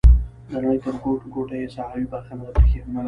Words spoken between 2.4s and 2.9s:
ده پریښې.